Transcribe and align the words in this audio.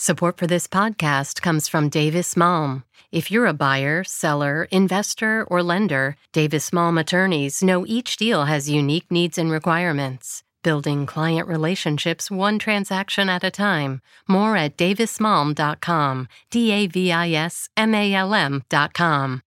Support 0.00 0.36
for 0.38 0.46
this 0.46 0.68
podcast 0.68 1.42
comes 1.42 1.66
from 1.66 1.88
Davis 1.88 2.34
Malm. 2.36 2.84
If 3.10 3.32
you're 3.32 3.46
a 3.46 3.52
buyer, 3.52 4.04
seller, 4.04 4.68
investor, 4.70 5.42
or 5.50 5.60
lender, 5.60 6.14
Davis 6.32 6.70
Malm 6.70 7.00
attorneys 7.00 7.64
know 7.64 7.84
each 7.84 8.16
deal 8.16 8.44
has 8.44 8.70
unique 8.70 9.10
needs 9.10 9.38
and 9.38 9.50
requirements. 9.50 10.44
Building 10.62 11.04
client 11.04 11.48
relationships 11.48 12.30
one 12.30 12.60
transaction 12.60 13.28
at 13.28 13.42
a 13.42 13.50
time. 13.50 14.00
More 14.28 14.56
at 14.56 14.76
davismalm.com. 14.76 16.28
D 16.52 16.70
A 16.70 16.86
V 16.86 17.10
I 17.10 17.30
S 17.30 17.68
M 17.76 17.92
A 17.92 18.14
L 18.14 18.34
M.com. 18.34 19.42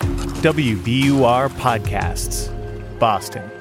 WBUR 0.00 1.48
Podcasts, 1.50 2.50
Boston. 2.98 3.53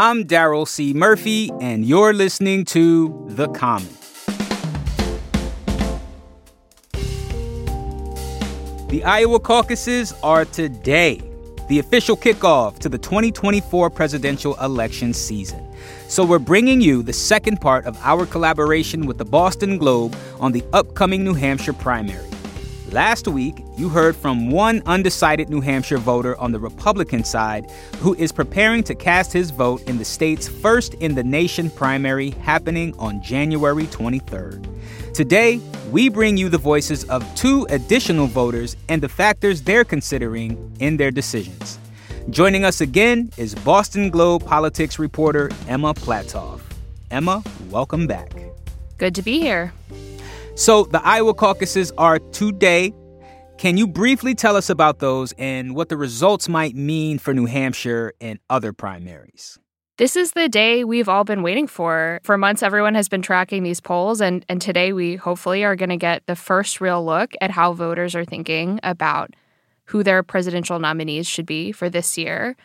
I'm 0.00 0.26
Darryl 0.26 0.68
C. 0.68 0.94
Murphy, 0.94 1.50
and 1.60 1.84
you're 1.84 2.12
listening 2.12 2.64
to 2.66 3.26
The 3.30 3.48
Common. 3.48 3.88
The 8.90 9.02
Iowa 9.04 9.40
caucuses 9.40 10.14
are 10.22 10.44
today, 10.44 11.20
the 11.68 11.80
official 11.80 12.16
kickoff 12.16 12.78
to 12.78 12.88
the 12.88 12.96
2024 12.96 13.90
presidential 13.90 14.54
election 14.60 15.12
season. 15.12 15.68
So, 16.06 16.24
we're 16.24 16.38
bringing 16.38 16.80
you 16.80 17.02
the 17.02 17.12
second 17.12 17.60
part 17.60 17.84
of 17.84 17.98
our 18.04 18.24
collaboration 18.24 19.04
with 19.04 19.18
the 19.18 19.24
Boston 19.24 19.78
Globe 19.78 20.14
on 20.38 20.52
the 20.52 20.62
upcoming 20.72 21.24
New 21.24 21.34
Hampshire 21.34 21.72
primary. 21.72 22.27
Last 22.92 23.28
week, 23.28 23.62
you 23.76 23.90
heard 23.90 24.16
from 24.16 24.50
one 24.50 24.82
undecided 24.86 25.50
New 25.50 25.60
Hampshire 25.60 25.98
voter 25.98 26.38
on 26.40 26.52
the 26.52 26.58
Republican 26.58 27.22
side 27.22 27.70
who 27.98 28.14
is 28.14 28.32
preparing 28.32 28.82
to 28.84 28.94
cast 28.94 29.30
his 29.30 29.50
vote 29.50 29.82
in 29.82 29.98
the 29.98 30.06
state's 30.06 30.48
first 30.48 30.94
in 30.94 31.14
the 31.14 31.22
nation 31.22 31.68
primary 31.68 32.30
happening 32.30 32.94
on 32.98 33.22
January 33.22 33.84
23rd. 33.84 34.66
Today, 35.12 35.60
we 35.90 36.08
bring 36.08 36.38
you 36.38 36.48
the 36.48 36.56
voices 36.56 37.04
of 37.10 37.22
two 37.34 37.66
additional 37.68 38.26
voters 38.26 38.74
and 38.88 39.02
the 39.02 39.08
factors 39.08 39.60
they're 39.60 39.84
considering 39.84 40.74
in 40.80 40.96
their 40.96 41.10
decisions. 41.10 41.78
Joining 42.30 42.64
us 42.64 42.80
again 42.80 43.30
is 43.36 43.54
Boston 43.54 44.08
Globe 44.08 44.46
politics 44.46 44.98
reporter 44.98 45.50
Emma 45.66 45.92
Platoff. 45.92 46.62
Emma, 47.10 47.42
welcome 47.68 48.06
back. 48.06 48.32
Good 48.96 49.14
to 49.14 49.20
be 49.20 49.40
here. 49.40 49.74
So, 50.58 50.82
the 50.82 51.00
Iowa 51.06 51.34
caucuses 51.34 51.92
are 51.98 52.18
today. 52.18 52.92
Can 53.58 53.76
you 53.76 53.86
briefly 53.86 54.34
tell 54.34 54.56
us 54.56 54.68
about 54.68 54.98
those 54.98 55.32
and 55.38 55.76
what 55.76 55.88
the 55.88 55.96
results 55.96 56.48
might 56.48 56.74
mean 56.74 57.20
for 57.20 57.32
New 57.32 57.46
Hampshire 57.46 58.12
and 58.20 58.40
other 58.50 58.72
primaries? 58.72 59.56
This 59.98 60.16
is 60.16 60.32
the 60.32 60.48
day 60.48 60.82
we've 60.82 61.08
all 61.08 61.22
been 61.22 61.44
waiting 61.44 61.68
for. 61.68 62.18
For 62.24 62.36
months, 62.36 62.64
everyone 62.64 62.96
has 62.96 63.08
been 63.08 63.22
tracking 63.22 63.62
these 63.62 63.80
polls, 63.80 64.20
and, 64.20 64.44
and 64.48 64.60
today 64.60 64.92
we 64.92 65.14
hopefully 65.14 65.62
are 65.62 65.76
going 65.76 65.90
to 65.90 65.96
get 65.96 66.26
the 66.26 66.34
first 66.34 66.80
real 66.80 67.06
look 67.06 67.34
at 67.40 67.52
how 67.52 67.72
voters 67.72 68.16
are 68.16 68.24
thinking 68.24 68.80
about 68.82 69.34
who 69.84 70.02
their 70.02 70.24
presidential 70.24 70.80
nominees 70.80 71.28
should 71.28 71.46
be 71.46 71.70
for 71.70 71.88
this 71.88 72.18
year. 72.18 72.56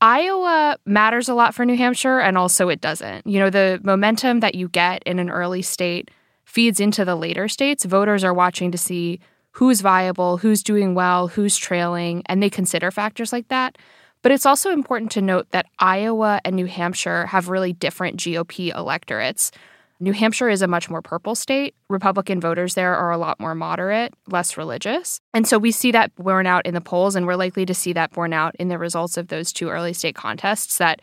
Iowa 0.00 0.78
matters 0.86 1.28
a 1.28 1.34
lot 1.34 1.54
for 1.54 1.66
New 1.66 1.76
Hampshire, 1.76 2.18
and 2.18 2.38
also 2.38 2.70
it 2.70 2.80
doesn't. 2.80 3.26
You 3.26 3.40
know, 3.40 3.50
the 3.50 3.78
momentum 3.84 4.40
that 4.40 4.54
you 4.54 4.70
get 4.70 5.02
in 5.02 5.18
an 5.18 5.28
early 5.28 5.60
state 5.60 6.10
feeds 6.46 6.80
into 6.80 7.04
the 7.04 7.16
later 7.16 7.48
states. 7.48 7.84
Voters 7.84 8.24
are 8.24 8.32
watching 8.32 8.72
to 8.72 8.78
see 8.78 9.20
who's 9.50 9.82
viable, 9.82 10.38
who's 10.38 10.62
doing 10.62 10.94
well, 10.94 11.28
who's 11.28 11.56
trailing, 11.56 12.22
and 12.26 12.42
they 12.42 12.48
consider 12.48 12.90
factors 12.90 13.32
like 13.32 13.48
that. 13.48 13.76
But 14.22 14.32
it's 14.32 14.46
also 14.46 14.70
important 14.70 15.10
to 15.12 15.22
note 15.22 15.48
that 15.50 15.66
Iowa 15.78 16.40
and 16.44 16.56
New 16.56 16.66
Hampshire 16.66 17.26
have 17.26 17.48
really 17.48 17.72
different 17.72 18.18
GOP 18.18 18.74
electorates. 18.74 19.52
New 19.98 20.12
Hampshire 20.12 20.48
is 20.48 20.62
a 20.62 20.66
much 20.66 20.90
more 20.90 21.00
purple 21.00 21.34
state. 21.34 21.74
Republican 21.88 22.40
voters 22.40 22.74
there 22.74 22.94
are 22.94 23.10
a 23.10 23.18
lot 23.18 23.40
more 23.40 23.54
moderate, 23.54 24.12
less 24.28 24.56
religious. 24.56 25.20
And 25.32 25.46
so 25.46 25.58
we 25.58 25.72
see 25.72 25.90
that 25.92 26.14
borne 26.16 26.46
out 26.46 26.66
in 26.66 26.74
the 26.74 26.80
polls, 26.80 27.16
and 27.16 27.26
we're 27.26 27.36
likely 27.36 27.64
to 27.66 27.74
see 27.74 27.92
that 27.94 28.12
borne 28.12 28.32
out 28.32 28.54
in 28.56 28.68
the 28.68 28.78
results 28.78 29.16
of 29.16 29.28
those 29.28 29.52
two 29.52 29.68
early 29.68 29.92
state 29.92 30.14
contests 30.14 30.78
that 30.78 31.00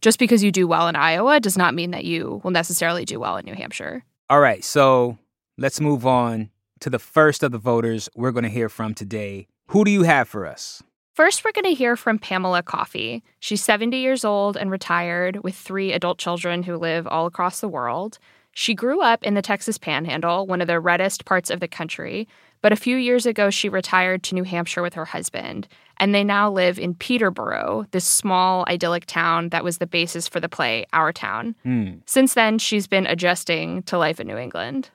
just 0.00 0.18
because 0.18 0.42
you 0.42 0.50
do 0.50 0.66
well 0.66 0.88
in 0.88 0.96
Iowa 0.96 1.38
does 1.40 1.56
not 1.56 1.74
mean 1.74 1.92
that 1.92 2.04
you 2.04 2.40
will 2.42 2.50
necessarily 2.50 3.04
do 3.04 3.20
well 3.20 3.36
in 3.36 3.44
New 3.44 3.54
Hampshire. 3.54 4.04
All 4.30 4.40
right, 4.40 4.64
so 4.64 5.18
let's 5.58 5.82
move 5.82 6.06
on 6.06 6.48
to 6.80 6.88
the 6.88 6.98
first 6.98 7.42
of 7.42 7.52
the 7.52 7.58
voters 7.58 8.08
we're 8.16 8.32
going 8.32 8.44
to 8.44 8.48
hear 8.48 8.70
from 8.70 8.94
today. 8.94 9.48
Who 9.66 9.84
do 9.84 9.90
you 9.90 10.04
have 10.04 10.28
for 10.28 10.46
us? 10.46 10.82
First, 11.12 11.44
we're 11.44 11.52
going 11.52 11.66
to 11.66 11.74
hear 11.74 11.94
from 11.94 12.18
Pamela 12.18 12.62
Coffey. 12.62 13.22
She's 13.38 13.62
70 13.62 13.98
years 13.98 14.24
old 14.24 14.56
and 14.56 14.70
retired 14.70 15.44
with 15.44 15.54
three 15.54 15.92
adult 15.92 16.16
children 16.16 16.62
who 16.62 16.78
live 16.78 17.06
all 17.06 17.26
across 17.26 17.60
the 17.60 17.68
world. 17.68 18.18
She 18.54 18.74
grew 18.74 19.02
up 19.02 19.22
in 19.24 19.34
the 19.34 19.42
Texas 19.42 19.78
Panhandle, 19.78 20.46
one 20.46 20.60
of 20.60 20.68
the 20.68 20.80
reddest 20.80 21.24
parts 21.24 21.50
of 21.50 21.60
the 21.60 21.68
country, 21.68 22.28
but 22.62 22.72
a 22.72 22.76
few 22.76 22.96
years 22.96 23.26
ago 23.26 23.50
she 23.50 23.68
retired 23.68 24.22
to 24.22 24.34
New 24.34 24.44
Hampshire 24.44 24.80
with 24.80 24.94
her 24.94 25.04
husband, 25.04 25.68
and 25.98 26.14
they 26.14 26.24
now 26.24 26.50
live 26.50 26.78
in 26.78 26.94
Peterborough, 26.94 27.86
this 27.90 28.04
small 28.04 28.64
idyllic 28.68 29.06
town 29.06 29.50
that 29.50 29.64
was 29.64 29.78
the 29.78 29.86
basis 29.86 30.28
for 30.28 30.40
the 30.40 30.48
play 30.48 30.86
Our 30.92 31.12
Town. 31.12 31.56
Hmm. 31.64 31.94
Since 32.06 32.34
then, 32.34 32.58
she's 32.58 32.86
been 32.86 33.06
adjusting 33.06 33.82
to 33.82 33.98
life 33.98 34.20
in 34.20 34.28
New 34.28 34.38
England. 34.38 34.90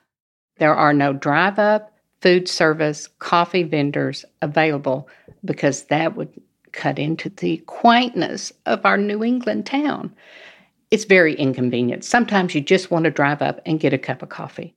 There 0.56 0.74
are 0.74 0.92
no 0.92 1.12
drive 1.12 1.58
up, 1.58 1.92
food 2.22 2.48
service, 2.48 3.08
coffee 3.18 3.62
vendors 3.62 4.24
available 4.42 5.08
because 5.44 5.84
that 5.84 6.16
would 6.16 6.32
cut 6.72 6.98
into 6.98 7.28
the 7.28 7.58
quaintness 7.66 8.52
of 8.66 8.84
our 8.84 8.96
New 8.96 9.22
England 9.22 9.66
town. 9.66 10.14
It's 10.90 11.04
very 11.04 11.34
inconvenient. 11.34 12.04
Sometimes 12.04 12.54
you 12.54 12.60
just 12.60 12.90
want 12.90 13.04
to 13.04 13.10
drive 13.10 13.42
up 13.42 13.60
and 13.64 13.78
get 13.78 13.92
a 13.92 13.98
cup 13.98 14.22
of 14.22 14.28
coffee. 14.28 14.74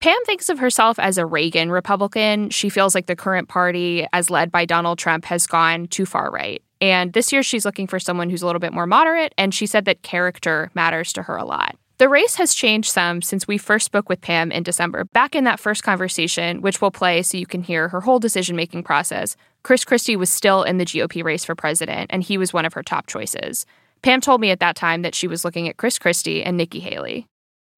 Pam 0.00 0.18
thinks 0.24 0.48
of 0.48 0.58
herself 0.58 0.98
as 0.98 1.18
a 1.18 1.26
Reagan 1.26 1.70
Republican. 1.70 2.50
She 2.50 2.68
feels 2.68 2.94
like 2.94 3.06
the 3.06 3.14
current 3.14 3.48
party, 3.48 4.06
as 4.12 4.30
led 4.30 4.50
by 4.50 4.64
Donald 4.64 4.98
Trump, 4.98 5.26
has 5.26 5.46
gone 5.46 5.86
too 5.86 6.06
far 6.06 6.30
right. 6.30 6.62
And 6.80 7.12
this 7.12 7.32
year 7.32 7.44
she's 7.44 7.64
looking 7.64 7.86
for 7.86 8.00
someone 8.00 8.28
who's 8.28 8.42
a 8.42 8.46
little 8.46 8.58
bit 8.58 8.72
more 8.72 8.86
moderate, 8.86 9.32
and 9.38 9.54
she 9.54 9.66
said 9.66 9.84
that 9.84 10.02
character 10.02 10.70
matters 10.74 11.12
to 11.12 11.22
her 11.22 11.36
a 11.36 11.44
lot. 11.44 11.76
The 11.98 12.08
race 12.08 12.34
has 12.34 12.52
changed 12.52 12.90
some 12.90 13.22
since 13.22 13.46
we 13.46 13.58
first 13.58 13.86
spoke 13.86 14.08
with 14.08 14.22
Pam 14.22 14.50
in 14.50 14.64
December. 14.64 15.04
Back 15.04 15.36
in 15.36 15.44
that 15.44 15.60
first 15.60 15.84
conversation, 15.84 16.62
which 16.62 16.80
we'll 16.80 16.90
play 16.90 17.22
so 17.22 17.38
you 17.38 17.46
can 17.46 17.62
hear 17.62 17.88
her 17.88 18.00
whole 18.00 18.18
decision 18.18 18.56
making 18.56 18.82
process, 18.82 19.36
Chris 19.62 19.84
Christie 19.84 20.16
was 20.16 20.30
still 20.30 20.64
in 20.64 20.78
the 20.78 20.84
GOP 20.84 21.22
race 21.22 21.44
for 21.44 21.54
president, 21.54 22.10
and 22.12 22.24
he 22.24 22.38
was 22.38 22.52
one 22.52 22.64
of 22.64 22.72
her 22.72 22.82
top 22.82 23.06
choices. 23.06 23.66
Pam 24.02 24.20
told 24.20 24.40
me 24.40 24.50
at 24.50 24.60
that 24.60 24.76
time 24.76 25.02
that 25.02 25.14
she 25.14 25.28
was 25.28 25.44
looking 25.44 25.68
at 25.68 25.76
Chris 25.76 25.98
Christie 25.98 26.42
and 26.42 26.56
Nikki 26.56 26.80
Haley. 26.80 27.26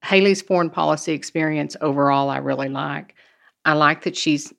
Haley's 0.02 0.42
foreign 0.42 0.70
policy 0.70 1.12
experience 1.12 1.76
overall, 1.80 2.30
I 2.30 2.38
really 2.38 2.68
like. 2.68 3.14
I 3.64 3.72
like 3.72 4.02
that 4.02 4.16
she's 4.16 4.52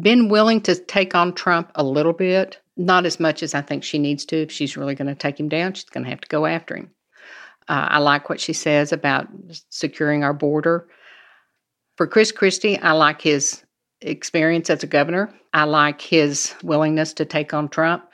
been 0.00 0.28
willing 0.28 0.60
to 0.62 0.74
take 0.74 1.14
on 1.14 1.34
Trump 1.34 1.70
a 1.74 1.84
little 1.84 2.12
bit, 2.12 2.60
not 2.76 3.06
as 3.06 3.20
much 3.20 3.42
as 3.42 3.54
I 3.54 3.60
think 3.60 3.84
she 3.84 3.98
needs 3.98 4.24
to. 4.26 4.36
If 4.36 4.52
she's 4.52 4.76
really 4.76 4.94
going 4.94 5.08
to 5.08 5.14
take 5.14 5.38
him 5.38 5.48
down, 5.48 5.74
she's 5.74 5.84
going 5.84 6.04
to 6.04 6.10
have 6.10 6.20
to 6.20 6.28
go 6.28 6.46
after 6.46 6.76
him. 6.76 6.90
Uh, 7.68 7.88
I 7.90 7.98
like 7.98 8.28
what 8.28 8.40
she 8.40 8.52
says 8.52 8.92
about 8.92 9.28
securing 9.70 10.24
our 10.24 10.34
border. 10.34 10.88
For 11.96 12.06
Chris 12.06 12.32
Christie, 12.32 12.78
I 12.78 12.92
like 12.92 13.20
his 13.20 13.62
experience 14.00 14.70
as 14.70 14.82
a 14.82 14.86
governor. 14.86 15.32
I 15.52 15.64
like 15.64 16.00
his 16.00 16.54
willingness 16.62 17.12
to 17.14 17.24
take 17.24 17.54
on 17.54 17.68
Trump. 17.68 18.04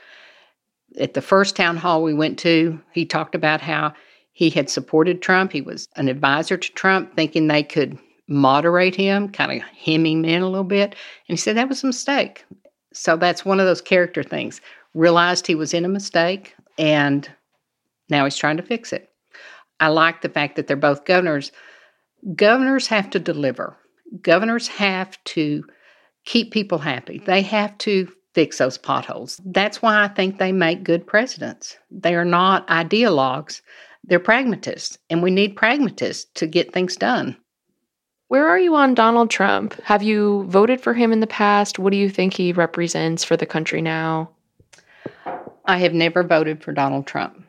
At 0.99 1.15
the 1.15 1.23
first 1.23 1.57
town 1.57 1.77
hall 1.77 2.03
we 2.03 2.15
went 2.15 2.39
to, 2.41 2.81
he 2.93 3.05
talked 3.05 3.35
about 3.35 3.61
how 3.61 3.95
he 4.33 4.51
had 4.51 4.69
supported 4.69 5.23
Trump. 5.23 5.53
He 5.53 5.61
was 5.61 5.89
an 5.97 6.09
advisor 6.09 6.57
to 6.57 6.73
Trump, 6.73 7.15
thinking 7.17 7.47
they 7.47 7.63
could 7.63 7.99
moderate 8.29 8.95
him, 8.95 9.29
kind 9.29 9.53
of 9.53 9.69
hem 9.69 10.05
him 10.05 10.25
in 10.25 10.43
a 10.43 10.49
little 10.49 10.65
bit. 10.65 10.95
And 11.29 11.29
he 11.29 11.37
said 11.37 11.57
that 11.57 11.69
was 11.69 11.83
a 11.83 11.87
mistake. 11.87 12.45
So 12.93 13.17
that's 13.17 13.45
one 13.45 13.61
of 13.61 13.67
those 13.67 13.81
character 13.81 14.23
things. 14.23 14.61
Realized 14.95 15.47
he 15.47 15.55
was 15.55 15.73
in 15.73 15.85
a 15.85 15.89
mistake, 15.89 16.55
and 16.79 17.31
now 18.11 18.25
he's 18.25 18.37
trying 18.37 18.59
to 18.59 18.63
fix 18.63 18.93
it. 18.93 19.09
I 19.81 19.89
like 19.89 20.21
the 20.21 20.29
fact 20.29 20.57
that 20.57 20.67
they're 20.67 20.77
both 20.77 21.07
governors. 21.07 21.53
Governors 22.37 22.87
have 22.87 23.11
to 23.11 23.19
deliver, 23.19 23.77
governors 24.21 24.69
have 24.69 25.23
to 25.25 25.65
keep 26.25 26.53
people 26.53 26.79
happy, 26.79 27.19
they 27.19 27.43
have 27.43 27.77
to 27.79 28.13
fix 28.35 28.59
those 28.59 28.79
potholes. 28.79 29.41
That's 29.45 29.83
why 29.83 30.03
I 30.03 30.09
think 30.09 30.39
they 30.39 30.53
make 30.53 30.85
good 30.85 31.07
presidents. 31.07 31.79
They 31.91 32.15
are 32.15 32.25
not 32.25 32.67
ideologues 32.69 33.61
they're 34.05 34.19
pragmatists, 34.19 34.99
and 35.11 35.23
we 35.23 35.31
need 35.31 35.57
pragmatists 35.57 36.31
to 36.35 36.47
get 36.47 36.73
things 36.73 36.97
done. 36.97 37.37
Where 38.29 38.49
are 38.49 38.59
you 38.59 38.75
on 38.75 38.95
Donald 38.95 39.31
Trump? 39.31 39.75
Have 39.83 40.03
you 40.03 40.45
voted 40.49 40.81
for 40.81 40.95
him 40.95 41.13
in 41.13 41.21
the 41.21 41.27
past? 41.27 41.79
What 41.79 41.93
do 41.93 41.97
you 41.97 42.09
think 42.09 42.35
he 42.35 42.53
represents 42.53 43.23
for 43.23 43.37
the 43.37 43.47
country 43.47 43.83
now? 43.83 44.31
I 45.67 45.79
have 45.79 45.95
never 45.95 46.25
voted 46.25 46.63
for 46.63 46.73
Donald 46.73 47.07
Trump. 47.07 47.45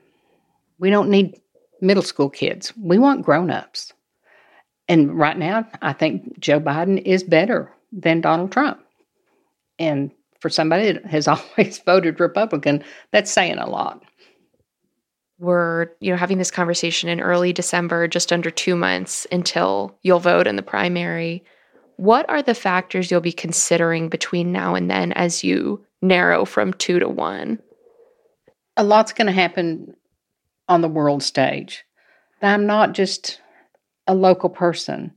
We 0.78 0.90
don't 0.90 1.10
need 1.10 1.40
middle 1.82 2.04
school 2.04 2.30
kids, 2.30 2.74
we 2.78 2.98
want 2.98 3.26
grown 3.26 3.50
ups. 3.50 3.94
And 4.88 5.18
right 5.18 5.38
now, 5.38 5.68
I 5.82 5.94
think 5.94 6.40
Joe 6.40 6.60
Biden 6.60 7.02
is 7.02 7.24
better 7.24 7.72
than 7.92 8.22
Donald 8.22 8.52
Trump. 8.52 8.80
And 9.80 10.12
for 10.44 10.50
somebody 10.50 10.92
that 10.92 11.06
has 11.06 11.28
always 11.58 11.80
voted 11.80 12.20
Republican, 12.20 12.84
that's 13.12 13.32
saying 13.32 13.58
a 13.58 13.70
lot. 13.70 14.04
we're, 15.40 15.88
you 16.02 16.12
know, 16.12 16.18
having 16.18 16.38
this 16.38 16.52
conversation 16.52 17.10
in 17.10 17.20
early 17.20 17.52
December, 17.54 18.08
just 18.08 18.32
under 18.32 18.52
2 18.52 18.76
months 18.76 19.26
until 19.32 19.98
you'll 20.04 20.20
vote 20.20 20.46
in 20.46 20.58
the 20.58 20.62
primary. 20.62 21.44
What 21.96 22.30
are 22.30 22.42
the 22.42 22.54
factors 22.54 23.10
you'll 23.10 23.22
be 23.22 23.32
considering 23.32 24.10
between 24.10 24.52
now 24.52 24.76
and 24.76 24.92
then 24.92 25.14
as 25.14 25.44
you 25.44 25.84
narrow 26.02 26.44
from 26.46 26.74
2 26.74 27.00
to 27.00 27.08
1? 27.08 27.60
A 28.78 28.84
lot's 28.84 29.14
going 29.14 29.28
to 29.28 29.34
happen 29.34 29.96
on 30.68 30.82
the 30.82 30.90
world 30.90 31.24
stage. 31.24 31.86
I'm 32.42 32.66
not 32.66 32.92
just 32.92 33.40
a 34.08 34.14
local 34.14 34.50
person. 34.50 35.14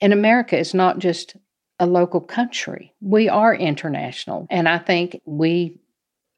And 0.00 0.12
America 0.12 0.58
is 0.58 0.74
not 0.74 0.98
just 0.98 1.36
a 1.80 1.86
local 1.86 2.20
country. 2.20 2.92
We 3.00 3.28
are 3.28 3.54
international. 3.54 4.46
And 4.50 4.68
I 4.68 4.78
think 4.78 5.20
we 5.24 5.80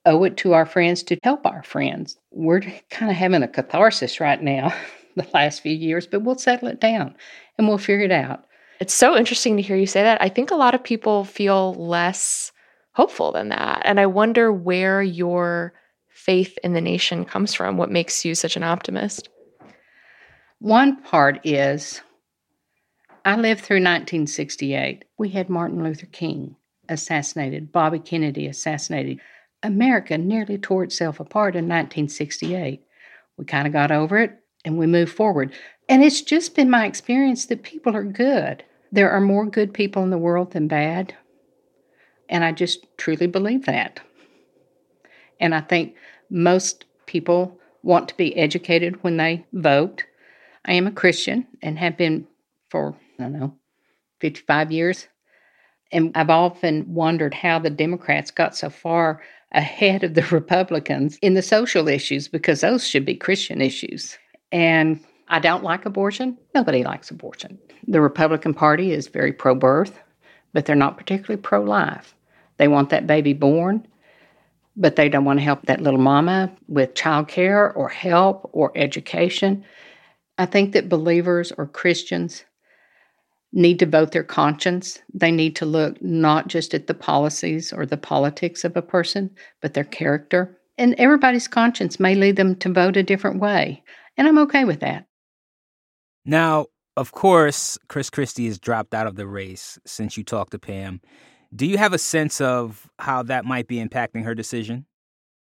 owe 0.06 0.24
it 0.24 0.36
to 0.38 0.54
our 0.54 0.64
friends 0.64 1.02
to 1.02 1.18
help 1.22 1.44
our 1.44 1.62
friends. 1.64 2.16
We're 2.30 2.62
kind 2.90 3.10
of 3.10 3.16
having 3.16 3.42
a 3.42 3.48
catharsis 3.48 4.20
right 4.20 4.40
now, 4.40 4.72
the 5.16 5.26
last 5.34 5.60
few 5.60 5.74
years, 5.74 6.06
but 6.06 6.22
we'll 6.22 6.38
settle 6.38 6.68
it 6.68 6.80
down 6.80 7.14
and 7.58 7.68
we'll 7.68 7.78
figure 7.78 8.04
it 8.04 8.12
out. 8.12 8.44
It's 8.80 8.94
so 8.94 9.16
interesting 9.16 9.56
to 9.56 9.62
hear 9.62 9.76
you 9.76 9.86
say 9.86 10.02
that. 10.02 10.22
I 10.22 10.28
think 10.28 10.50
a 10.50 10.56
lot 10.56 10.74
of 10.74 10.82
people 10.82 11.24
feel 11.24 11.74
less 11.74 12.52
hopeful 12.92 13.32
than 13.32 13.48
that. 13.48 13.82
And 13.84 14.00
I 14.00 14.06
wonder 14.06 14.52
where 14.52 15.02
your 15.02 15.72
faith 16.08 16.56
in 16.62 16.72
the 16.72 16.80
nation 16.80 17.24
comes 17.24 17.52
from. 17.52 17.76
What 17.76 17.90
makes 17.90 18.24
you 18.24 18.34
such 18.34 18.56
an 18.56 18.62
optimist? 18.62 19.28
One 20.60 21.00
part 21.02 21.40
is 21.44 22.00
I 23.24 23.36
lived 23.36 23.60
through 23.60 23.76
1968. 23.76 25.04
We 25.18 25.28
had 25.30 25.48
Martin 25.48 25.84
Luther 25.84 26.06
King 26.06 26.56
assassinated, 26.88 27.72
Bobby 27.72 27.98
Kennedy 27.98 28.46
assassinated. 28.46 29.20
America 29.62 30.18
nearly 30.18 30.58
tore 30.58 30.82
itself 30.82 31.20
apart 31.20 31.54
in 31.54 31.64
1968. 31.64 32.82
We 33.36 33.44
kind 33.44 33.66
of 33.66 33.72
got 33.72 33.92
over 33.92 34.18
it 34.18 34.38
and 34.64 34.76
we 34.76 34.86
moved 34.86 35.12
forward. 35.12 35.52
And 35.88 36.02
it's 36.02 36.20
just 36.20 36.54
been 36.56 36.70
my 36.70 36.86
experience 36.86 37.46
that 37.46 37.62
people 37.62 37.94
are 37.94 38.04
good. 38.04 38.64
There 38.90 39.10
are 39.10 39.20
more 39.20 39.46
good 39.46 39.72
people 39.72 40.02
in 40.02 40.10
the 40.10 40.18
world 40.18 40.52
than 40.52 40.68
bad. 40.68 41.14
And 42.28 42.44
I 42.44 42.52
just 42.52 42.86
truly 42.96 43.26
believe 43.26 43.66
that. 43.66 44.00
And 45.38 45.54
I 45.54 45.60
think 45.60 45.94
most 46.30 46.84
people 47.06 47.58
want 47.82 48.08
to 48.08 48.16
be 48.16 48.36
educated 48.36 49.02
when 49.02 49.16
they 49.16 49.44
vote. 49.52 50.04
I 50.64 50.72
am 50.72 50.86
a 50.86 50.92
Christian 50.92 51.46
and 51.62 51.78
have 51.78 51.96
been 51.96 52.26
for, 52.70 52.96
I 53.18 53.24
don't 53.24 53.32
know, 53.32 53.54
55 54.20 54.72
years. 54.72 55.08
And 55.90 56.12
I've 56.14 56.30
often 56.30 56.94
wondered 56.94 57.34
how 57.34 57.58
the 57.58 57.70
Democrats 57.70 58.30
got 58.30 58.56
so 58.56 58.70
far 58.70 59.22
ahead 59.52 60.04
of 60.04 60.14
the 60.14 60.22
Republicans 60.30 61.18
in 61.22 61.34
the 61.34 61.42
social 61.42 61.88
issues 61.88 62.28
because 62.28 62.60
those 62.60 62.86
should 62.86 63.04
be 63.04 63.14
Christian 63.14 63.60
issues. 63.60 64.16
And 64.50 65.00
I 65.28 65.38
don't 65.38 65.64
like 65.64 65.86
abortion. 65.86 66.38
Nobody 66.54 66.84
likes 66.84 67.10
abortion. 67.10 67.58
The 67.86 68.00
Republican 68.00 68.54
Party 68.54 68.92
is 68.92 69.08
very 69.08 69.32
pro 69.32 69.54
birth, 69.54 69.98
but 70.52 70.66
they're 70.66 70.76
not 70.76 70.96
particularly 70.96 71.40
pro 71.40 71.62
life. 71.62 72.14
They 72.58 72.68
want 72.68 72.90
that 72.90 73.06
baby 73.06 73.32
born, 73.32 73.86
but 74.76 74.96
they 74.96 75.08
don't 75.08 75.24
want 75.24 75.38
to 75.38 75.44
help 75.44 75.66
that 75.66 75.80
little 75.80 76.00
mama 76.00 76.52
with 76.68 76.94
child 76.94 77.28
care 77.28 77.72
or 77.72 77.88
help 77.88 78.48
or 78.52 78.72
education. 78.74 79.64
I 80.38 80.46
think 80.46 80.72
that 80.72 80.88
believers 80.88 81.52
or 81.56 81.66
Christians 81.66 82.44
need 83.52 83.78
to 83.78 83.86
vote 83.86 84.12
their 84.12 84.24
conscience. 84.24 85.00
They 85.12 85.30
need 85.30 85.56
to 85.56 85.66
look 85.66 86.00
not 86.02 86.48
just 86.48 86.74
at 86.74 86.86
the 86.86 86.94
policies 86.94 87.72
or 87.72 87.84
the 87.84 87.96
politics 87.96 88.64
of 88.64 88.76
a 88.76 88.82
person, 88.82 89.30
but 89.60 89.74
their 89.74 89.84
character. 89.84 90.58
And 90.78 90.94
everybody's 90.98 91.48
conscience 91.48 92.00
may 92.00 92.14
lead 92.14 92.36
them 92.36 92.56
to 92.56 92.72
vote 92.72 92.96
a 92.96 93.02
different 93.02 93.40
way. 93.40 93.82
And 94.16 94.26
I'm 94.26 94.38
okay 94.38 94.64
with 94.64 94.80
that. 94.80 95.06
Now, 96.24 96.66
of 96.96 97.12
course, 97.12 97.78
Chris 97.88 98.10
Christie 98.10 98.46
has 98.46 98.58
dropped 98.58 98.94
out 98.94 99.06
of 99.06 99.16
the 99.16 99.26
race 99.26 99.78
since 99.86 100.16
you 100.16 100.24
talked 100.24 100.52
to 100.52 100.58
Pam. 100.58 101.00
Do 101.54 101.66
you 101.66 101.78
have 101.78 101.92
a 101.92 101.98
sense 101.98 102.40
of 102.40 102.88
how 102.98 103.22
that 103.24 103.44
might 103.44 103.66
be 103.66 103.76
impacting 103.76 104.24
her 104.24 104.34
decision? 104.34 104.86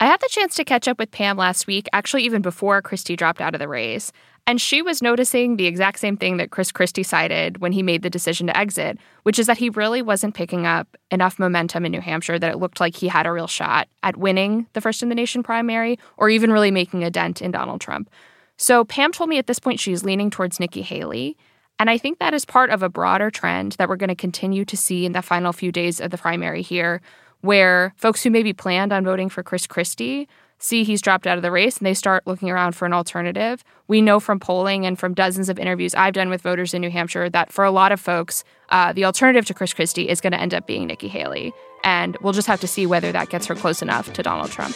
I 0.03 0.07
had 0.07 0.19
the 0.19 0.27
chance 0.29 0.55
to 0.55 0.65
catch 0.65 0.89
up 0.89 0.99
with 0.99 1.11
Pam 1.11 1.37
last 1.37 1.65
week, 1.65 1.87
actually, 1.93 2.25
even 2.25 2.41
before 2.41 2.81
Christie 2.81 3.15
dropped 3.15 3.39
out 3.39 3.55
of 3.55 3.59
the 3.59 3.69
race. 3.69 4.11
And 4.45 4.59
she 4.59 4.81
was 4.81 5.01
noticing 5.01 5.55
the 5.55 5.65
exact 5.65 5.97
same 5.97 6.17
thing 6.17 6.35
that 6.35 6.51
Chris 6.51 6.73
Christie 6.73 7.03
cited 7.03 7.61
when 7.61 7.71
he 7.71 7.81
made 7.81 8.01
the 8.01 8.09
decision 8.09 8.47
to 8.47 8.57
exit, 8.57 8.97
which 9.21 9.39
is 9.39 9.47
that 9.47 9.59
he 9.59 9.69
really 9.69 10.01
wasn't 10.01 10.35
picking 10.35 10.67
up 10.67 10.97
enough 11.09 11.39
momentum 11.39 11.85
in 11.85 11.93
New 11.93 12.01
Hampshire 12.01 12.37
that 12.37 12.51
it 12.51 12.57
looked 12.57 12.81
like 12.81 12.97
he 12.97 13.07
had 13.07 13.25
a 13.25 13.31
real 13.31 13.47
shot 13.47 13.87
at 14.03 14.17
winning 14.17 14.67
the 14.73 14.81
First 14.81 15.03
in 15.03 15.07
the 15.07 15.15
Nation 15.15 15.41
primary 15.41 15.97
or 16.17 16.29
even 16.29 16.51
really 16.51 16.69
making 16.69 17.05
a 17.05 17.09
dent 17.09 17.41
in 17.41 17.51
Donald 17.51 17.79
Trump. 17.79 18.09
So 18.57 18.83
Pam 18.83 19.13
told 19.13 19.29
me 19.29 19.37
at 19.37 19.47
this 19.47 19.59
point 19.59 19.79
she's 19.79 20.03
leaning 20.03 20.29
towards 20.29 20.59
Nikki 20.59 20.81
Haley. 20.81 21.37
And 21.79 21.89
I 21.89 21.97
think 21.97 22.19
that 22.19 22.33
is 22.33 22.43
part 22.43 22.71
of 22.71 22.83
a 22.83 22.89
broader 22.89 23.31
trend 23.31 23.77
that 23.77 23.87
we're 23.87 23.95
going 23.95 24.09
to 24.09 24.15
continue 24.15 24.65
to 24.65 24.75
see 24.75 25.05
in 25.05 25.13
the 25.13 25.21
final 25.21 25.53
few 25.53 25.71
days 25.71 26.01
of 26.01 26.11
the 26.11 26.17
primary 26.17 26.61
here, 26.61 27.01
where 27.43 27.93
folks 27.97 28.23
who 28.23 28.29
maybe 28.29 28.53
planned 28.53 28.93
on 28.93 29.03
voting 29.03 29.27
for 29.27 29.43
Chris 29.43 29.67
Christie 29.67 30.29
see 30.59 30.85
he's 30.85 31.01
dropped 31.01 31.27
out 31.27 31.37
of 31.37 31.41
the 31.41 31.51
race 31.51 31.77
and 31.77 31.85
they 31.85 31.93
start 31.93 32.25
looking 32.25 32.49
around 32.49 32.71
for 32.71 32.85
an 32.85 32.93
alternative. 32.93 33.65
We 33.89 34.01
know 34.01 34.21
from 34.21 34.39
polling 34.39 34.85
and 34.85 34.97
from 34.97 35.13
dozens 35.13 35.49
of 35.49 35.59
interviews 35.59 35.93
I've 35.93 36.13
done 36.13 36.29
with 36.29 36.41
voters 36.41 36.73
in 36.73 36.79
New 36.79 36.89
Hampshire 36.89 37.29
that 37.31 37.51
for 37.51 37.65
a 37.65 37.71
lot 37.71 37.91
of 37.91 37.99
folks, 37.99 38.45
uh, 38.69 38.93
the 38.93 39.03
alternative 39.03 39.43
to 39.47 39.53
Chris 39.53 39.73
Christie 39.73 40.07
is 40.07 40.21
going 40.21 40.31
to 40.31 40.39
end 40.39 40.53
up 40.53 40.65
being 40.65 40.87
Nikki 40.87 41.09
Haley. 41.09 41.51
And 41.83 42.15
we'll 42.21 42.31
just 42.31 42.47
have 42.47 42.61
to 42.61 42.67
see 42.67 42.85
whether 42.85 43.11
that 43.11 43.27
gets 43.27 43.45
her 43.47 43.55
close 43.55 43.81
enough 43.81 44.13
to 44.13 44.23
Donald 44.23 44.51
Trump. 44.51 44.73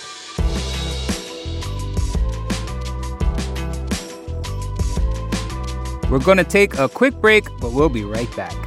We're 6.11 6.19
going 6.19 6.37
to 6.37 6.43
take 6.43 6.77
a 6.77 6.89
quick 6.89 7.15
break, 7.15 7.45
but 7.61 7.71
we'll 7.71 7.87
be 7.87 8.03
right 8.03 8.33
back. 8.35 8.66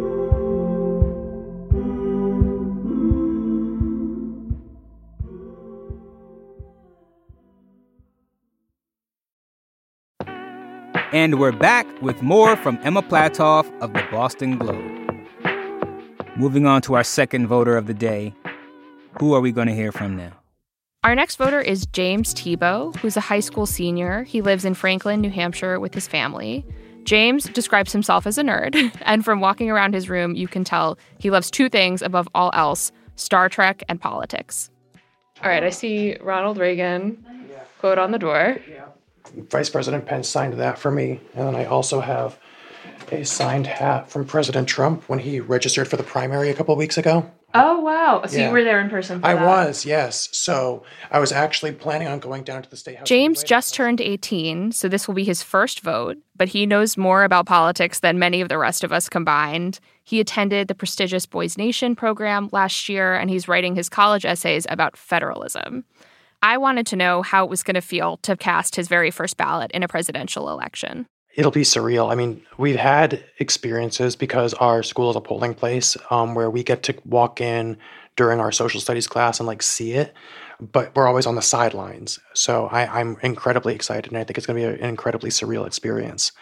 And 11.13 11.41
we're 11.41 11.51
back 11.51 11.85
with 12.01 12.21
more 12.21 12.55
from 12.55 12.79
Emma 12.83 13.01
Platoff 13.01 13.69
of 13.81 13.91
the 13.91 14.01
Boston 14.09 14.57
Globe. 14.57 14.81
Moving 16.37 16.65
on 16.65 16.81
to 16.83 16.93
our 16.93 17.03
second 17.03 17.47
voter 17.47 17.75
of 17.75 17.87
the 17.87 17.93
day. 17.93 18.33
Who 19.19 19.33
are 19.33 19.41
we 19.41 19.51
going 19.51 19.67
to 19.67 19.75
hear 19.75 19.91
from 19.91 20.15
now? 20.15 20.31
Our 21.03 21.13
next 21.13 21.35
voter 21.35 21.59
is 21.59 21.85
James 21.87 22.33
Tebow, 22.33 22.95
who's 22.95 23.17
a 23.17 23.21
high 23.21 23.41
school 23.41 23.65
senior. 23.65 24.23
He 24.23 24.41
lives 24.41 24.63
in 24.63 24.73
Franklin, 24.73 25.19
New 25.19 25.31
Hampshire 25.31 25.81
with 25.81 25.93
his 25.93 26.07
family. 26.07 26.65
James 27.03 27.43
describes 27.43 27.91
himself 27.91 28.25
as 28.25 28.37
a 28.37 28.43
nerd, 28.43 28.95
and 29.05 29.25
from 29.25 29.41
walking 29.41 29.69
around 29.69 29.93
his 29.93 30.07
room, 30.07 30.35
you 30.35 30.47
can 30.47 30.63
tell 30.63 30.97
he 31.17 31.29
loves 31.29 31.51
two 31.51 31.67
things 31.67 32.01
above 32.01 32.29
all 32.33 32.51
else 32.53 32.89
Star 33.17 33.49
Trek 33.49 33.83
and 33.89 33.99
politics. 33.99 34.69
All 35.43 35.49
right, 35.49 35.63
I 35.63 35.71
see 35.71 36.15
Ronald 36.21 36.57
Reagan 36.57 37.21
quote 37.79 37.97
on 37.97 38.11
the 38.11 38.19
door. 38.19 38.57
Vice 39.49 39.69
President 39.69 40.05
Pence 40.05 40.27
signed 40.27 40.53
that 40.53 40.77
for 40.77 40.91
me. 40.91 41.19
And 41.35 41.47
then 41.47 41.55
I 41.55 41.65
also 41.65 41.99
have 42.01 42.37
a 43.11 43.23
signed 43.25 43.67
hat 43.67 44.09
from 44.09 44.25
President 44.25 44.67
Trump 44.67 45.03
when 45.09 45.19
he 45.19 45.39
registered 45.39 45.87
for 45.87 45.97
the 45.97 46.03
primary 46.03 46.49
a 46.49 46.53
couple 46.53 46.73
of 46.73 46.77
weeks 46.77 46.97
ago. 46.97 47.29
Oh, 47.53 47.81
wow. 47.81 48.23
So 48.25 48.37
Yeah. 48.37 48.47
you 48.47 48.53
were 48.53 48.63
there 48.63 48.79
in 48.79 48.89
person 48.89 49.19
for 49.19 49.27
I 49.27 49.33
that. 49.33 49.45
was, 49.45 49.85
yes. 49.85 50.29
So 50.31 50.83
I 51.11 51.19
was 51.19 51.33
actually 51.33 51.73
planning 51.73 52.07
on 52.07 52.19
going 52.19 52.43
down 52.43 52.61
to 52.63 52.69
the 52.69 52.77
State 52.77 52.97
House. 52.97 53.07
James 53.09 53.43
just 53.43 53.73
turned 53.73 53.99
18, 53.99 54.71
so 54.71 54.87
this 54.87 55.05
will 55.05 55.15
be 55.15 55.25
his 55.25 55.43
first 55.43 55.81
vote, 55.81 56.17
but 56.37 56.47
he 56.49 56.65
knows 56.65 56.95
more 56.95 57.25
about 57.25 57.47
politics 57.47 57.99
than 57.99 58.17
many 58.17 58.39
of 58.39 58.47
the 58.47 58.57
rest 58.57 58.85
of 58.85 58.93
us 58.93 59.09
combined. 59.09 59.81
He 60.05 60.21
attended 60.21 60.69
the 60.69 60.75
prestigious 60.75 61.25
Boys 61.25 61.57
Nation 61.57 61.93
program 61.93 62.47
last 62.53 62.87
year, 62.87 63.15
and 63.15 63.29
he's 63.29 63.49
writing 63.49 63.75
his 63.75 63.89
college 63.89 64.25
essays 64.25 64.65
about 64.69 64.95
federalism. 64.95 65.83
I 66.43 66.57
wanted 66.57 66.87
to 66.87 66.95
know 66.95 67.21
how 67.21 67.43
it 67.43 67.49
was 67.49 67.63
going 67.63 67.75
to 67.75 67.81
feel 67.81 68.17
to 68.17 68.35
cast 68.35 68.75
his 68.75 68.87
very 68.87 69.11
first 69.11 69.37
ballot 69.37 69.71
in 69.71 69.83
a 69.83 69.87
presidential 69.87 70.49
election. 70.49 71.05
It'll 71.35 71.51
be 71.51 71.61
surreal. 71.61 72.11
I 72.11 72.15
mean, 72.15 72.41
we've 72.57 72.75
had 72.75 73.23
experiences 73.39 74.15
because 74.15 74.53
our 74.55 74.83
school 74.83 75.09
is 75.11 75.15
a 75.15 75.21
polling 75.21 75.53
place 75.53 75.95
um, 76.09 76.35
where 76.35 76.49
we 76.49 76.63
get 76.63 76.83
to 76.83 76.95
walk 77.05 77.39
in 77.39 77.77
during 78.17 78.39
our 78.39 78.51
social 78.51 78.81
studies 78.81 79.07
class 79.07 79.39
and 79.39 79.47
like 79.47 79.61
see 79.61 79.93
it, 79.93 80.13
but 80.59 80.93
we're 80.95 81.07
always 81.07 81.25
on 81.25 81.35
the 81.35 81.41
sidelines. 81.41 82.19
So 82.33 82.67
I, 82.67 82.99
I'm 82.99 83.17
incredibly 83.21 83.73
excited, 83.73 84.11
and 84.11 84.17
I 84.17 84.25
think 84.25 84.37
it's 84.37 84.45
going 84.45 84.61
to 84.61 84.67
be 84.67 84.81
an 84.81 84.89
incredibly 84.89 85.29
surreal 85.29 85.65
experience. 85.65 86.33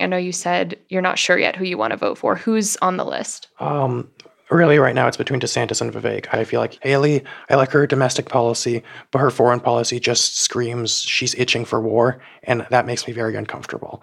I 0.00 0.06
know 0.06 0.16
you 0.16 0.32
said 0.32 0.78
you're 0.88 1.02
not 1.02 1.18
sure 1.18 1.38
yet 1.38 1.56
who 1.56 1.64
you 1.64 1.76
want 1.76 1.90
to 1.90 1.96
vote 1.98 2.16
for. 2.16 2.34
Who's 2.34 2.78
on 2.78 2.96
the 2.96 3.04
list? 3.04 3.48
Um, 3.58 4.10
really, 4.56 4.78
right 4.78 4.94
now 4.94 5.06
it's 5.06 5.16
between 5.16 5.40
DeSantis 5.40 5.80
and 5.80 5.92
Vivek. 5.92 6.32
I 6.34 6.44
feel 6.44 6.60
like 6.60 6.78
Haley, 6.82 7.24
I 7.48 7.54
like 7.54 7.70
her 7.70 7.86
domestic 7.86 8.28
policy, 8.28 8.82
but 9.10 9.20
her 9.20 9.30
foreign 9.30 9.60
policy 9.60 10.00
just 10.00 10.38
screams 10.38 11.02
she's 11.02 11.34
itching 11.36 11.64
for 11.64 11.80
war, 11.80 12.20
and 12.42 12.66
that 12.70 12.86
makes 12.86 13.06
me 13.06 13.12
very 13.12 13.36
uncomfortable. 13.36 14.02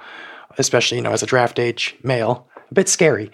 Especially, 0.57 0.97
you 0.97 1.03
know, 1.03 1.11
as 1.11 1.23
a 1.23 1.27
draft 1.27 1.59
age 1.59 1.95
male, 2.03 2.47
a 2.69 2.73
bit 2.73 2.89
scary. 2.89 3.31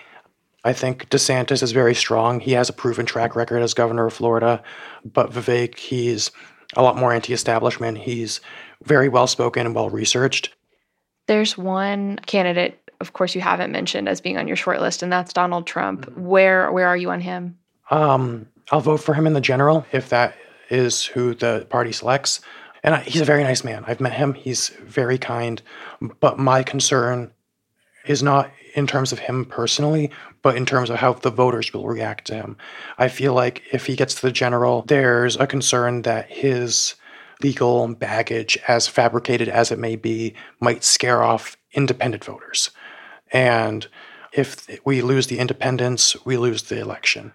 I 0.66 0.74
think 0.74 1.10
DeSantis 1.10 1.62
is 1.62 1.72
very 1.72 1.94
strong. 1.94 2.40
He 2.40 2.54
has 2.54 2.70
a 2.70 2.74
proven 2.74 3.06
track 3.06 3.36
record 3.36 3.62
as 3.62 3.74
governor 3.74 4.08
of 4.08 4.14
Florida, 4.14 4.64
but 5.06 5.32
Vivek, 5.32 5.78
he's 5.78 6.32
a 6.76 6.82
lot 6.82 6.98
more 6.98 7.14
anti-establishment. 7.14 7.98
He's 8.00 8.42
very 8.84 9.10
well 9.10 9.28
spoken 9.28 9.66
and 9.66 9.76
well 9.76 9.90
researched. 9.90 10.54
There's 11.28 11.58
one 11.58 12.18
candidate, 12.26 12.80
of 13.00 13.14
course, 13.14 13.36
you 13.36 13.42
haven't 13.42 13.72
mentioned 13.72 14.10
as 14.10 14.22
being 14.22 14.38
on 14.38 14.48
your 14.48 14.58
short 14.58 14.82
list, 14.82 15.04
and 15.04 15.12
that's 15.12 15.34
Donald 15.34 15.66
Trump. 15.66 16.12
Where 16.18 16.72
where 16.72 16.88
are 16.88 16.98
you 16.98 17.12
on 17.12 17.22
him? 17.22 17.58
Um, 17.90 18.48
I'll 18.72 18.82
vote 18.82 18.98
for 18.98 19.14
him 19.14 19.28
in 19.28 19.34
the 19.34 19.42
general 19.42 19.86
if 19.92 20.10
that 20.10 20.36
is 20.70 21.06
who 21.06 21.34
the 21.34 21.68
party 21.70 21.92
selects. 21.92 22.42
And 22.84 22.96
I, 22.96 23.00
he's 23.02 23.22
a 23.22 23.26
very 23.26 23.44
nice 23.44 23.64
man. 23.64 23.84
I've 23.88 24.02
met 24.02 24.14
him. 24.14 24.34
He's 24.34 24.70
very 24.82 25.18
kind. 25.18 25.62
But 26.20 26.38
my 26.40 26.64
concern 26.64 27.32
is 28.06 28.22
not 28.22 28.52
in 28.76 28.88
terms 28.88 29.12
of 29.12 29.20
him 29.20 29.46
personally, 29.46 30.12
but 30.42 30.58
in 30.58 30.66
terms 30.66 30.90
of 30.90 30.98
how 30.98 31.14
the 31.14 31.32
voters 31.32 31.72
will 31.74 31.88
react 31.88 32.26
to 32.28 32.36
him. 32.36 32.58
I 32.98 33.08
feel 33.08 33.34
like 33.34 33.62
if 33.72 33.86
he 33.86 33.96
gets 33.96 34.16
to 34.16 34.22
the 34.22 34.32
general, 34.32 34.84
there's 34.88 35.38
a 35.38 35.48
concern 35.48 36.02
that 36.02 36.30
his 36.30 36.96
legal 37.44 37.88
baggage, 37.94 38.58
as 38.68 38.88
fabricated 38.88 39.50
as 39.50 39.72
it 39.72 39.78
may 39.78 39.96
be, 39.96 40.34
might 40.60 40.84
scare 40.84 41.22
off 41.22 41.58
independent 41.74 42.24
voters. 42.24 42.72
And 43.32 43.88
if 44.32 44.68
we 44.86 45.02
lose 45.02 45.28
the 45.28 45.40
independents, 45.40 46.16
we 46.26 46.38
lose 46.38 46.64
the 46.64 46.80
election. 46.80 47.34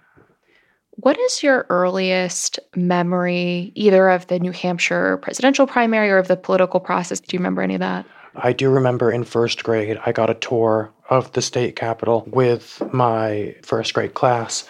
What 0.93 1.19
is 1.19 1.45
your 1.45 1.65
earliest 1.71 2.59
memory, 2.75 3.71
either 3.77 4.09
of 4.09 4.27
the 4.27 4.41
New 4.41 4.51
Hampshire 4.51 5.19
presidential 5.19 5.67
primary 5.67 6.11
or 6.11 6.19
of 6.19 6.27
the 6.27 6.37
political 6.37 6.81
process? 6.81 7.21
Do 7.21 7.37
you 7.37 7.39
remember 7.39 7.63
any 7.63 7.75
of 7.75 7.81
that? 7.81 8.05
I 8.35 8.53
do 8.53 8.69
remember 8.69 9.13
in 9.13 9.25
first 9.25 9.63
grade, 9.63 9.99
I 10.05 10.13
got 10.13 10.31
a 10.31 10.35
tour 10.35 10.93
of 11.09 11.33
the 11.33 11.43
state 11.43 11.77
capitol 11.77 12.25
with 12.27 12.83
my 12.93 13.55
first 13.63 13.95
grade 13.95 14.15
class. 14.15 14.69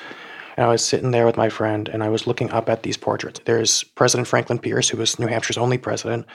And 0.58 0.64
I 0.66 0.70
was 0.70 0.84
sitting 0.84 1.12
there 1.12 1.24
with 1.24 1.36
my 1.36 1.48
friend 1.48 1.88
and 1.88 2.02
I 2.02 2.08
was 2.08 2.26
looking 2.26 2.50
up 2.50 2.68
at 2.68 2.82
these 2.82 2.96
portraits. 2.96 3.38
There's 3.44 3.84
President 3.84 4.26
Franklin 4.26 4.58
Pierce, 4.58 4.88
who 4.88 4.96
was 4.96 5.16
New 5.16 5.28
Hampshire's 5.28 5.56
only 5.56 5.78
president, 5.78 6.26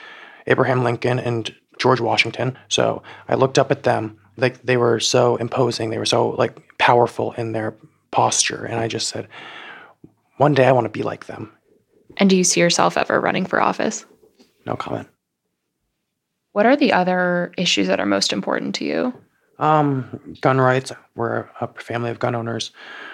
Abraham 0.46 0.82
Lincoln, 0.82 1.18
and 1.18 1.54
George 1.76 2.00
Washington. 2.00 2.56
So 2.68 3.02
I 3.28 3.34
looked 3.34 3.58
up 3.58 3.70
at 3.70 3.82
them. 3.82 4.18
Like 4.38 4.62
they 4.62 4.78
were 4.78 4.98
so 4.98 5.36
imposing, 5.36 5.90
they 5.90 5.98
were 5.98 6.06
so 6.06 6.30
like 6.30 6.58
powerful 6.78 7.32
in 7.32 7.52
their 7.52 7.76
posture. 8.12 8.64
And 8.64 8.80
I 8.80 8.88
just 8.88 9.08
said, 9.08 9.28
one 10.38 10.54
day 10.54 10.64
I 10.64 10.72
want 10.72 10.86
to 10.86 10.88
be 10.88 11.02
like 11.02 11.26
them. 11.26 11.52
And 12.16 12.30
do 12.30 12.36
you 12.36 12.44
see 12.44 12.60
yourself 12.60 12.96
ever 12.96 13.20
running 13.20 13.44
for 13.44 13.60
office? 13.60 14.06
No 14.64 14.74
comment. 14.74 15.06
What 16.52 16.64
are 16.64 16.76
the 16.76 16.94
other 16.94 17.52
issues 17.58 17.88
that 17.88 18.00
are 18.00 18.06
most 18.06 18.32
important 18.32 18.74
to 18.76 18.86
you? 18.86 19.12
Um, 19.58 20.36
gun 20.40 20.60
rights. 20.60 20.92
We're 21.14 21.48
a 21.60 21.68
family 21.74 22.10
of 22.10 22.18
gun 22.18 22.34
owners. 22.34 22.72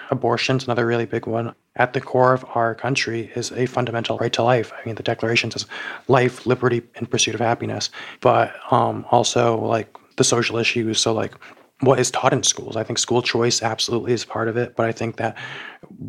Abortion's 0.09 0.65
another 0.65 0.85
really 0.85 1.05
big 1.05 1.27
one. 1.27 1.53
At 1.75 1.93
the 1.93 2.01
core 2.01 2.33
of 2.33 2.45
our 2.55 2.75
country 2.75 3.31
is 3.35 3.51
a 3.51 3.65
fundamental 3.65 4.17
right 4.17 4.33
to 4.33 4.43
life. 4.43 4.73
I 4.73 4.85
mean, 4.85 4.95
the 4.95 5.03
Declaration 5.03 5.51
says 5.51 5.65
life, 6.07 6.45
liberty, 6.45 6.81
and 6.95 7.09
pursuit 7.09 7.35
of 7.35 7.41
happiness. 7.41 7.89
But 8.19 8.53
um, 8.71 9.05
also 9.11 9.59
like 9.59 9.95
the 10.17 10.23
social 10.23 10.57
issues. 10.57 10.99
So 10.99 11.13
like 11.13 11.33
what 11.81 11.99
is 11.99 12.11
taught 12.11 12.33
in 12.33 12.43
schools. 12.43 12.75
I 12.75 12.83
think 12.83 12.99
school 12.99 13.21
choice 13.21 13.61
absolutely 13.61 14.13
is 14.13 14.23
part 14.23 14.47
of 14.47 14.57
it, 14.57 14.75
but 14.75 14.85
I 14.85 14.91
think 14.91 15.17
that 15.17 15.37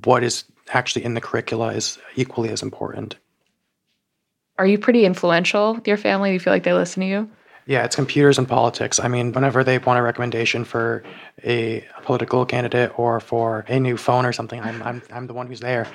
what 0.05 0.23
is 0.23 0.45
actually 0.73 1.05
in 1.05 1.15
the 1.15 1.21
curricula 1.21 1.73
is 1.73 1.99
equally 2.15 2.51
as 2.51 2.62
important. 2.62 3.17
Are 4.59 4.67
you 4.67 4.79
pretty 4.79 5.07
influential 5.07 5.75
with 5.75 5.89
your 5.89 5.97
family? 5.97 6.31
Do 6.31 6.35
you 6.35 6.41
feel 6.41 6.53
like 6.53 6.62
they 6.62 6.75
listen 6.75 7.01
to 7.01 7.07
you? 7.07 7.31
Yeah, 7.66 7.85
it's 7.85 7.97
computers 7.97 8.38
and 8.38 8.49
politics. 8.49 8.99
I 8.99 9.09
mean, 9.09 9.33
whenever 9.33 9.62
they 9.62 9.78
want 9.78 9.99
a 9.99 10.02
recommendation 10.02 10.64
for 10.64 11.04
a 11.45 11.87
political 12.02 12.45
candidate 12.45 12.99
or 12.99 13.21
for 13.21 13.64
a 13.69 13.78
new 13.78 13.97
phone 13.97 14.26
or 14.26 14.33
something, 14.33 14.61
I'm 14.61 14.83
I'm 14.83 15.02
I'm 15.12 15.26
the 15.26 15.35
one 15.35 15.47
who's 15.47 15.61
there. 15.61 15.87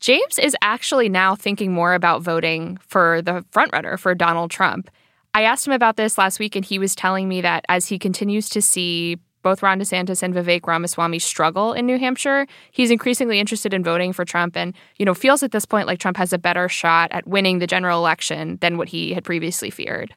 James 0.00 0.38
is 0.38 0.56
actually 0.60 1.08
now 1.08 1.34
thinking 1.34 1.72
more 1.72 1.94
about 1.94 2.22
voting 2.22 2.78
for 2.86 3.22
the 3.22 3.44
frontrunner 3.52 3.98
for 3.98 4.14
Donald 4.14 4.50
Trump. 4.50 4.90
I 5.32 5.42
asked 5.42 5.66
him 5.66 5.72
about 5.72 5.96
this 5.96 6.18
last 6.18 6.38
week, 6.38 6.56
and 6.56 6.64
he 6.64 6.78
was 6.78 6.94
telling 6.94 7.28
me 7.28 7.40
that 7.40 7.64
as 7.68 7.88
he 7.88 7.98
continues 7.98 8.48
to 8.50 8.60
see 8.60 9.18
both 9.42 9.62
Ron 9.62 9.78
DeSantis 9.78 10.22
and 10.22 10.34
Vivek 10.34 10.66
Ramaswamy 10.66 11.20
struggle 11.20 11.72
in 11.72 11.86
New 11.86 11.98
Hampshire, 11.98 12.46
he's 12.72 12.90
increasingly 12.90 13.38
interested 13.38 13.72
in 13.72 13.84
voting 13.84 14.12
for 14.12 14.24
Trump 14.24 14.56
and, 14.56 14.74
you 14.96 15.06
know, 15.06 15.14
feels 15.14 15.42
at 15.44 15.52
this 15.52 15.64
point 15.64 15.86
like 15.86 16.00
Trump 16.00 16.16
has 16.16 16.32
a 16.32 16.38
better 16.38 16.68
shot 16.68 17.12
at 17.12 17.28
winning 17.28 17.60
the 17.60 17.66
general 17.66 18.00
election 18.00 18.58
than 18.60 18.76
what 18.76 18.88
he 18.88 19.14
had 19.14 19.24
previously 19.24 19.70
feared. 19.70 20.14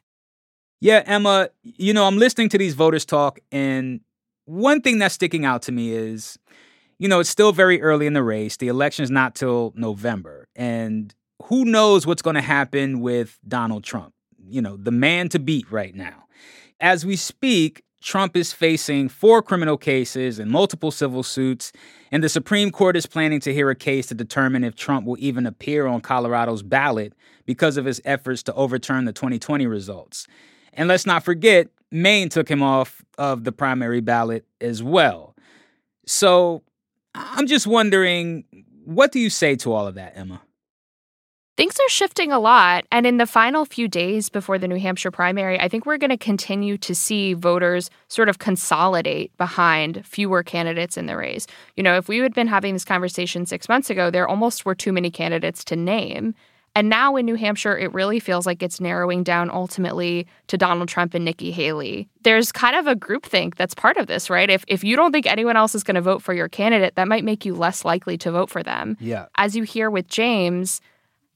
Yeah, 0.80 1.02
Emma, 1.04 1.50
you 1.62 1.92
know, 1.92 2.06
I'm 2.06 2.16
listening 2.16 2.48
to 2.50 2.58
these 2.58 2.72
voters 2.72 3.04
talk, 3.04 3.38
and 3.52 4.00
one 4.46 4.80
thing 4.80 4.98
that's 4.98 5.14
sticking 5.14 5.44
out 5.44 5.60
to 5.62 5.72
me 5.72 5.90
is, 5.90 6.38
you 6.98 7.06
know, 7.06 7.20
it's 7.20 7.28
still 7.28 7.52
very 7.52 7.82
early 7.82 8.06
in 8.06 8.14
the 8.14 8.22
race. 8.22 8.56
The 8.56 8.68
election's 8.68 9.10
not 9.10 9.34
till 9.34 9.74
November. 9.76 10.48
And 10.56 11.14
who 11.44 11.66
knows 11.66 12.06
what's 12.06 12.22
going 12.22 12.36
to 12.36 12.42
happen 12.42 13.00
with 13.00 13.38
Donald 13.46 13.84
Trump, 13.84 14.14
you 14.48 14.62
know, 14.62 14.78
the 14.78 14.90
man 14.90 15.28
to 15.30 15.38
beat 15.38 15.70
right 15.70 15.94
now. 15.94 16.24
As 16.80 17.04
we 17.04 17.14
speak, 17.14 17.82
Trump 18.02 18.34
is 18.34 18.50
facing 18.50 19.10
four 19.10 19.42
criminal 19.42 19.76
cases 19.76 20.38
and 20.38 20.50
multiple 20.50 20.90
civil 20.90 21.22
suits, 21.22 21.72
and 22.10 22.24
the 22.24 22.30
Supreme 22.30 22.70
Court 22.70 22.96
is 22.96 23.04
planning 23.04 23.40
to 23.40 23.52
hear 23.52 23.68
a 23.68 23.74
case 23.74 24.06
to 24.06 24.14
determine 24.14 24.64
if 24.64 24.76
Trump 24.76 25.06
will 25.06 25.18
even 25.18 25.44
appear 25.44 25.86
on 25.86 26.00
Colorado's 26.00 26.62
ballot 26.62 27.12
because 27.44 27.76
of 27.76 27.84
his 27.84 28.00
efforts 28.06 28.42
to 28.44 28.54
overturn 28.54 29.04
the 29.04 29.12
2020 29.12 29.66
results. 29.66 30.26
And 30.72 30.88
let's 30.88 31.06
not 31.06 31.24
forget, 31.24 31.68
Maine 31.90 32.28
took 32.28 32.48
him 32.48 32.62
off 32.62 33.04
of 33.18 33.44
the 33.44 33.52
primary 33.52 34.00
ballot 34.00 34.46
as 34.60 34.82
well. 34.82 35.34
So 36.06 36.62
I'm 37.14 37.46
just 37.46 37.66
wondering, 37.66 38.44
what 38.84 39.12
do 39.12 39.18
you 39.18 39.30
say 39.30 39.56
to 39.56 39.72
all 39.72 39.86
of 39.86 39.94
that, 39.96 40.16
Emma? 40.16 40.40
Things 41.56 41.74
are 41.78 41.90
shifting 41.90 42.32
a 42.32 42.38
lot. 42.38 42.86
And 42.90 43.06
in 43.06 43.18
the 43.18 43.26
final 43.26 43.66
few 43.66 43.86
days 43.86 44.30
before 44.30 44.56
the 44.56 44.66
New 44.66 44.78
Hampshire 44.78 45.10
primary, 45.10 45.60
I 45.60 45.68
think 45.68 45.84
we're 45.84 45.98
going 45.98 46.10
to 46.10 46.16
continue 46.16 46.78
to 46.78 46.94
see 46.94 47.34
voters 47.34 47.90
sort 48.08 48.30
of 48.30 48.38
consolidate 48.38 49.36
behind 49.36 50.06
fewer 50.06 50.42
candidates 50.42 50.96
in 50.96 51.04
the 51.04 51.18
race. 51.18 51.46
You 51.76 51.82
know, 51.82 51.98
if 51.98 52.08
we 52.08 52.18
had 52.18 52.32
been 52.32 52.46
having 52.46 52.72
this 52.72 52.84
conversation 52.84 53.44
six 53.44 53.68
months 53.68 53.90
ago, 53.90 54.10
there 54.10 54.26
almost 54.26 54.64
were 54.64 54.74
too 54.74 54.92
many 54.92 55.10
candidates 55.10 55.62
to 55.64 55.76
name. 55.76 56.34
And 56.76 56.88
now 56.88 57.16
in 57.16 57.26
New 57.26 57.34
Hampshire, 57.34 57.76
it 57.76 57.92
really 57.92 58.20
feels 58.20 58.46
like 58.46 58.62
it's 58.62 58.80
narrowing 58.80 59.24
down 59.24 59.50
ultimately 59.50 60.26
to 60.46 60.56
Donald 60.56 60.88
Trump 60.88 61.14
and 61.14 61.24
Nikki 61.24 61.50
Haley. 61.50 62.08
There's 62.22 62.52
kind 62.52 62.76
of 62.76 62.86
a 62.86 62.94
groupthink 62.94 63.56
that's 63.56 63.74
part 63.74 63.96
of 63.96 64.06
this, 64.06 64.30
right? 64.30 64.48
If, 64.48 64.64
if 64.68 64.84
you 64.84 64.94
don't 64.94 65.10
think 65.10 65.26
anyone 65.26 65.56
else 65.56 65.74
is 65.74 65.82
going 65.82 65.96
to 65.96 66.00
vote 66.00 66.22
for 66.22 66.32
your 66.32 66.48
candidate, 66.48 66.94
that 66.94 67.08
might 67.08 67.24
make 67.24 67.44
you 67.44 67.54
less 67.54 67.84
likely 67.84 68.16
to 68.18 68.30
vote 68.30 68.50
for 68.50 68.62
them. 68.62 68.96
Yeah. 69.00 69.26
As 69.36 69.56
you 69.56 69.64
hear 69.64 69.90
with 69.90 70.06
James, 70.06 70.80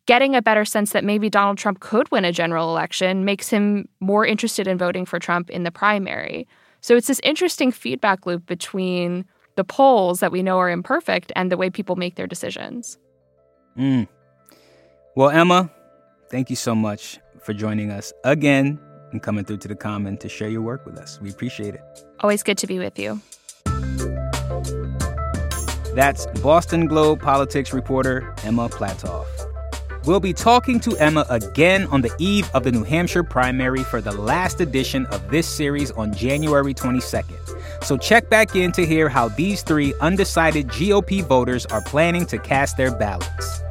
getting 0.07 0.37
a 0.37 0.43
better 0.43 0.65
sense 0.65 0.93
that 0.93 1.03
maybe 1.03 1.29
Donald 1.29 1.59
Trump 1.59 1.81
could 1.81 2.11
win 2.13 2.25
a 2.25 2.33
general 2.33 2.71
election 2.71 3.25
makes 3.25 3.49
him 3.49 3.89
more 3.99 4.25
interested 4.25 4.69
in 4.69 4.79
voting 4.79 5.05
for 5.05 5.19
Trump 5.19 5.51
in 5.51 5.65
the 5.65 5.73
primary. 5.73 6.47
So 6.81 6.97
it's 6.97 7.09
this 7.09 7.21
interesting 7.25 7.73
feedback 7.73 8.25
loop 8.25 8.47
between 8.47 9.25
the 9.57 9.65
polls 9.65 10.21
that 10.21 10.31
we 10.31 10.43
know 10.43 10.59
are 10.59 10.71
imperfect 10.71 11.33
and 11.35 11.51
the 11.51 11.57
way 11.57 11.71
people 11.71 11.97
make 11.97 12.17
their 12.17 12.27
decisions. 12.27 12.99
Mm. 13.77 14.07
Well, 15.17 15.31
Emma, 15.31 15.71
thank 16.29 16.51
you 16.51 16.57
so 16.57 16.75
much 16.75 17.21
for 17.41 17.55
joining 17.55 17.93
us 17.93 18.13
again 18.25 18.81
and 19.13 19.23
coming 19.23 19.45
through 19.45 19.59
to 19.59 19.69
the 19.69 19.77
Common 19.77 20.17
to 20.17 20.29
share 20.29 20.49
your 20.49 20.63
work 20.63 20.85
with 20.85 20.99
us. 20.99 21.21
We 21.21 21.31
appreciate 21.31 21.77
it. 21.77 22.05
Always 22.19 22.43
good 22.43 22.59
to 22.59 22.67
be 22.67 22.81
with 22.81 22.99
you. 22.99 23.21
That's 25.95 26.27
Boston 26.43 26.89
Globe 26.89 27.21
politics 27.21 27.73
reporter 27.73 28.35
Emma 28.43 28.69
Platoff. 28.69 29.27
We'll 30.05 30.19
be 30.19 30.33
talking 30.33 30.81
to 30.81 30.97
Emma 30.97 31.25
again 31.31 31.87
on 31.87 32.03
the 32.03 32.13
eve 32.19 32.51
of 32.53 32.65
the 32.65 32.73
New 32.73 32.83
Hampshire 32.83 33.23
primary 33.23 33.85
for 33.85 34.01
the 34.01 34.11
last 34.11 34.61
edition 34.61 35.07
of 35.07 35.31
this 35.31 35.47
series 35.47 35.93
on 35.93 36.13
January 36.13 36.75
22nd. 36.75 37.85
So 37.85 37.97
check 37.97 38.29
back 38.31 38.57
in 38.57 38.73
to 38.73 38.85
hear 38.85 39.09
how 39.09 39.29
these 39.29 39.63
three 39.63 39.95
undecided 40.01 40.67
GOP 40.69 41.23
voters 41.23 41.67
are 41.67 41.83
planning 41.83 42.27
to 42.27 42.39
cast 42.39 42.77
their 42.77 42.91
ballots. 42.91 43.64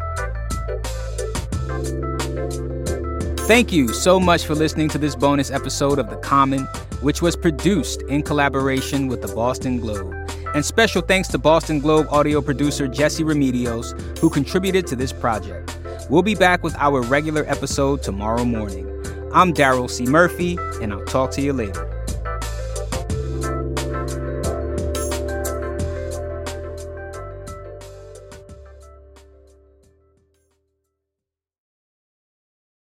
Thank 3.46 3.74
you 3.74 3.90
so 3.90 4.22
much 4.22 4.46
for 4.46 4.56
listening 4.56 4.88
to 4.88 4.98
this 4.98 5.18
bonus 5.18 5.52
episode 5.52 6.00
of 6.00 6.10
The 6.10 6.16
Common, 6.16 6.62
which 7.02 7.22
was 7.22 7.36
produced 7.36 8.02
in 8.04 8.24
collaboration 8.24 9.10
with 9.10 9.22
the 9.22 9.28
Boston 9.28 9.82
Globe. 9.82 10.14
And 10.56 10.64
special 10.64 11.02
thanks 11.02 11.28
to 11.28 11.38
Boston 11.38 11.80
Globe 11.80 12.08
audio 12.10 12.40
producer 12.40 12.88
Jesse 12.88 13.22
Remedios, 13.22 14.18
who 14.20 14.30
contributed 14.30 14.88
to 14.88 14.96
this 14.96 15.12
project. 15.12 15.78
We'll 16.10 16.22
be 16.22 16.36
back 16.36 16.64
with 16.64 16.74
our 16.78 17.02
regular 17.02 17.44
episode 17.50 18.02
tomorrow 18.02 18.46
morning. 18.46 18.88
I'm 19.34 19.54
Darryl 19.54 19.90
C. 19.90 20.06
Murphy, 20.06 20.58
and 20.82 20.94
I'll 20.94 21.04
talk 21.04 21.32
to 21.32 21.42
you 21.42 21.52
later. 21.52 21.93